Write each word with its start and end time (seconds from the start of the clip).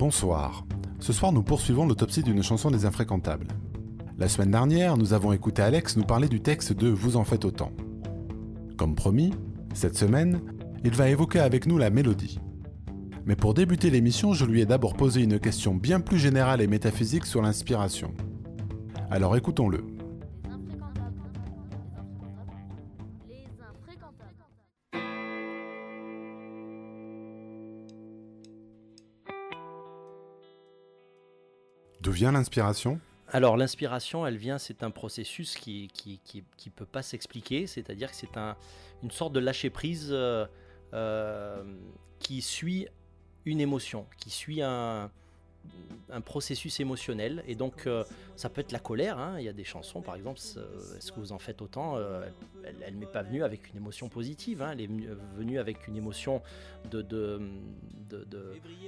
Bonsoir. 0.00 0.64
Ce 0.98 1.12
soir, 1.12 1.30
nous 1.30 1.42
poursuivons 1.42 1.86
l'autopsie 1.86 2.22
d'une 2.22 2.42
chanson 2.42 2.70
des 2.70 2.86
infréquentables. 2.86 3.48
La 4.16 4.30
semaine 4.30 4.50
dernière, 4.50 4.96
nous 4.96 5.12
avons 5.12 5.34
écouté 5.34 5.60
Alex 5.60 5.98
nous 5.98 6.06
parler 6.06 6.26
du 6.26 6.40
texte 6.40 6.72
de 6.72 6.88
Vous 6.88 7.18
en 7.18 7.24
faites 7.24 7.44
autant. 7.44 7.70
Comme 8.78 8.94
promis, 8.94 9.34
cette 9.74 9.98
semaine, 9.98 10.40
il 10.84 10.92
va 10.92 11.10
évoquer 11.10 11.40
avec 11.40 11.66
nous 11.66 11.76
la 11.76 11.90
mélodie. 11.90 12.40
Mais 13.26 13.36
pour 13.36 13.52
débuter 13.52 13.90
l'émission, 13.90 14.32
je 14.32 14.46
lui 14.46 14.62
ai 14.62 14.64
d'abord 14.64 14.94
posé 14.94 15.20
une 15.20 15.38
question 15.38 15.74
bien 15.74 16.00
plus 16.00 16.18
générale 16.18 16.62
et 16.62 16.66
métaphysique 16.66 17.26
sur 17.26 17.42
l'inspiration. 17.42 18.14
Alors 19.10 19.36
écoutons-le. 19.36 19.84
D'où 32.00 32.12
vient 32.12 32.32
l'inspiration? 32.32 33.00
Alors 33.28 33.56
l'inspiration, 33.56 34.26
elle 34.26 34.36
vient, 34.36 34.58
c'est 34.58 34.82
un 34.82 34.90
processus 34.90 35.56
qui 35.56 35.88
qui, 35.92 36.20
qui, 36.24 36.44
qui 36.56 36.70
peut 36.70 36.86
pas 36.86 37.02
s'expliquer, 37.02 37.66
c'est-à-dire 37.66 38.10
que 38.10 38.16
c'est 38.16 38.36
un, 38.36 38.56
une 39.02 39.10
sorte 39.10 39.32
de 39.32 39.40
lâcher 39.40 39.70
prise 39.70 40.08
euh, 40.10 40.46
euh, 40.94 41.62
qui 42.18 42.42
suit 42.42 42.88
une 43.44 43.60
émotion, 43.60 44.06
qui 44.18 44.30
suit 44.30 44.62
un, 44.62 45.10
un 46.12 46.20
processus 46.20 46.80
émotionnel. 46.80 47.44
Et 47.46 47.54
donc 47.54 47.86
euh, 47.86 48.04
ça 48.36 48.48
peut 48.48 48.60
être 48.60 48.72
la 48.72 48.80
colère, 48.80 49.18
hein. 49.18 49.36
il 49.38 49.44
y 49.44 49.48
a 49.48 49.52
des 49.52 49.64
chansons 49.64 50.02
par 50.02 50.16
exemple, 50.16 50.40
euh, 50.56 50.96
Est-ce 50.96 51.12
que 51.12 51.20
vous 51.20 51.32
en 51.32 51.38
faites 51.38 51.62
autant 51.62 51.96
Euh, 51.96 52.26
Elle 52.84 52.94
ne 52.94 53.00
m'est 53.00 53.06
pas 53.06 53.22
venue 53.22 53.44
avec 53.44 53.70
une 53.70 53.76
émotion 53.76 54.08
positive, 54.08 54.60
hein. 54.62 54.70
elle 54.72 54.80
est 54.80 54.86
venue- 54.86 55.08
venue 55.36 55.58
avec 55.58 55.86
une 55.86 55.96
émotion 55.96 56.42
de... 56.90 57.40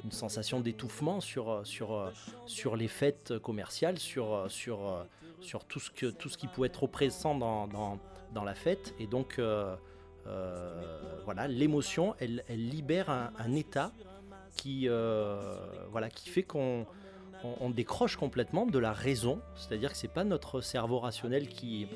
une 0.05 0.11
sensation 0.11 0.61
d'étouffement 0.61 1.21
sur, 1.21 1.65
sur, 1.65 2.13
sur 2.47 2.77
les 2.77 2.89
fêtes 2.89 3.39
commerciales, 3.39 3.99
sur, 3.99 4.47
sur, 4.49 5.07
sur 5.41 5.65
tout, 5.65 5.79
ce 5.81 5.91
que, 5.91 6.07
tout 6.07 6.29
ce 6.29 6.37
qui 6.37 6.49
pouvait 6.49 6.67
être 6.69 6.83
oppressant 6.83 7.37
dans, 7.37 7.69
dans, 7.69 7.99
dans 8.35 8.45
la 8.45 8.55
fête. 8.55 8.95
Et 8.99 9.07
donc, 9.07 9.39
euh, 9.39 9.77
euh, 10.27 11.21
voilà, 11.25 11.47
l'émotion, 11.47 12.15
elle, 12.19 12.43
libère 12.49 13.11
un 13.11 13.55
état 13.55 13.93
qui, 14.57 14.89
euh, 14.89 15.57
voilà, 15.91 16.09
qui 16.11 16.29
fait 16.29 16.43
qu'on 16.43 16.87
on, 17.45 17.55
on 17.61 17.71
décroche 17.71 18.17
complètement 18.17 18.67
de 18.67 18.79
la 18.79 18.93
raison. 18.93 19.41
C'est-à-dire 19.57 19.93
que 19.93 19.97
c'est 19.97 20.09
pas 20.09 20.25
notre 20.25 20.61
cerveau 20.61 20.99
rationnel 20.99 21.49
qui, 21.49 21.89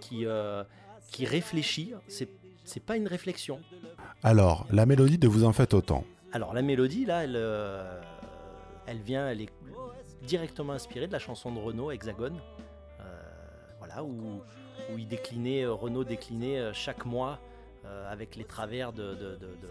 qui, 0.00 0.26
euh, 0.26 0.64
qui 1.10 1.24
réfléchit, 1.24 1.94
c'est 2.08 2.28
c'est 2.64 2.84
pas 2.84 2.98
une 2.98 3.08
réflexion. 3.08 3.60
Alors, 4.22 4.66
la 4.70 4.84
mélodie 4.84 5.16
de 5.16 5.26
Vous 5.26 5.44
en 5.44 5.54
faites 5.54 5.72
autant. 5.72 6.04
Alors 6.32 6.52
la 6.52 6.60
mélodie 6.60 7.06
là, 7.06 7.24
elle, 7.24 7.32
euh, 7.34 7.98
elle 8.86 9.00
vient, 9.00 9.26
elle 9.30 9.40
est 9.40 9.48
directement 10.22 10.74
inspirée 10.74 11.06
de 11.06 11.12
la 11.12 11.18
chanson 11.18 11.50
de 11.50 11.58
Renaud 11.58 11.90
Hexagone, 11.90 12.38
voilà 13.78 14.04
où, 14.04 14.42
où 14.92 14.98
il 14.98 15.08
déclinait, 15.08 15.64
Renaud 15.64 16.04
déclinait 16.04 16.74
chaque 16.74 17.06
mois 17.06 17.38
euh, 17.84 18.10
avec 18.10 18.36
les 18.36 18.44
travers 18.44 18.92
de, 18.92 19.14
de- 19.14 19.36
de- 19.36 19.54
de- 19.56 19.68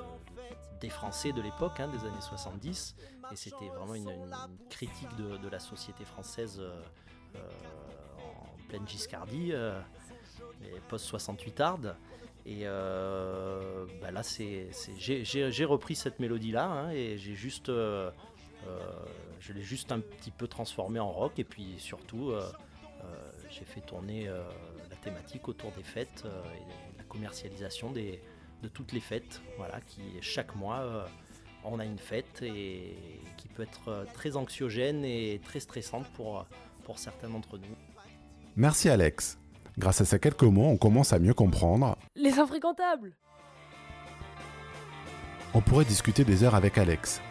des 0.79 0.89
Français 0.89 1.31
de 1.31 1.41
l'époque, 1.41 1.79
hein, 1.79 1.87
des 1.87 2.05
années 2.05 2.21
70, 2.21 2.95
et 3.31 3.35
c'était 3.35 3.67
vraiment 3.69 3.95
une, 3.95 4.09
critique 4.69 5.13
de, 5.17 5.49
la 5.49 5.59
société 5.59 6.05
française 6.05 6.59
euh, 6.59 6.81
euh, 7.35 7.39
en 8.19 8.67
pleine 8.69 8.87
Giscardie, 8.87 9.51
euh, 9.51 9.79
et 10.63 10.79
post 10.87 11.05
68 11.05 11.59
arde. 11.61 11.95
Et 12.45 12.63
bah 12.63 14.11
là, 14.11 14.21
j'ai, 14.97 15.65
repris 15.65 15.95
cette 15.95 16.19
mélodie-là 16.19 16.65
hein, 16.65 16.89
et 16.91 17.17
j'ai 17.17 17.33
juste, 17.33 17.67
je 17.67 19.53
l'ai 19.53 19.61
juste 19.61 19.91
un 19.91 19.99
petit 19.99 20.31
peu 20.31 20.47
transformée 20.47 21.01
en 21.01 21.11
rock. 21.11 21.39
Et 21.39 21.43
puis 21.43 21.75
surtout, 21.77 22.31
j'ai 23.49 23.65
fait 23.65 23.81
tourner 23.81 24.27
la 24.89 24.95
thématique 24.95 25.49
autour 25.49 25.73
des 25.73 25.83
fêtes 25.83 26.23
commercialisation 27.17 27.91
des, 27.91 28.21
de 28.63 28.67
toutes 28.67 28.93
les 28.93 28.99
fêtes. 28.99 29.41
Voilà, 29.57 29.79
qui 29.81 30.01
chaque 30.21 30.55
mois, 30.55 30.79
euh, 30.79 31.05
on 31.63 31.79
a 31.79 31.85
une 31.85 31.97
fête 31.97 32.41
et 32.41 32.95
qui 33.37 33.47
peut 33.47 33.63
être 33.63 33.89
euh, 33.89 34.05
très 34.13 34.37
anxiogène 34.37 35.03
et 35.03 35.41
très 35.43 35.59
stressante 35.59 36.05
pour, 36.15 36.45
pour 36.85 36.99
certains 36.99 37.29
d'entre 37.29 37.57
nous. 37.57 37.75
Merci 38.55 38.89
Alex. 38.89 39.37
Grâce 39.77 40.01
à 40.01 40.05
ces 40.05 40.19
quelques 40.19 40.43
mots, 40.43 40.65
on 40.65 40.77
commence 40.77 41.13
à 41.13 41.19
mieux 41.19 41.35
comprendre. 41.35 41.95
Les 42.15 42.39
infréquentables. 42.39 43.13
On 45.53 45.61
pourrait 45.61 45.85
discuter 45.85 46.23
des 46.23 46.43
heures 46.43 46.55
avec 46.55 46.77
Alex. 46.77 47.21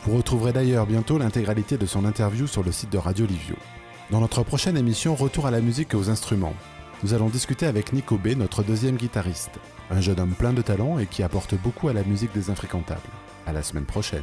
Vous 0.00 0.16
retrouverez 0.16 0.52
d'ailleurs 0.52 0.86
bientôt 0.86 1.16
l'intégralité 1.16 1.78
de 1.78 1.86
son 1.86 2.04
interview 2.04 2.48
sur 2.48 2.64
le 2.64 2.72
site 2.72 2.90
de 2.90 2.98
Radio 2.98 3.24
Livio. 3.24 3.54
Dans 4.10 4.20
notre 4.20 4.42
prochaine 4.42 4.76
émission, 4.76 5.14
retour 5.14 5.46
à 5.46 5.52
la 5.52 5.60
musique 5.60 5.94
et 5.94 5.96
aux 5.96 6.10
instruments. 6.10 6.54
Nous 7.02 7.14
allons 7.14 7.28
discuter 7.28 7.66
avec 7.66 7.92
Nico 7.92 8.16
B, 8.16 8.28
notre 8.36 8.62
deuxième 8.62 8.96
guitariste, 8.96 9.58
un 9.90 10.00
jeune 10.00 10.20
homme 10.20 10.34
plein 10.34 10.52
de 10.52 10.62
talent 10.62 11.00
et 11.00 11.06
qui 11.06 11.24
apporte 11.24 11.56
beaucoup 11.56 11.88
à 11.88 11.92
la 11.92 12.04
musique 12.04 12.32
des 12.32 12.48
infréquentables. 12.48 13.00
À 13.44 13.52
la 13.52 13.64
semaine 13.64 13.86
prochaine. 13.86 14.22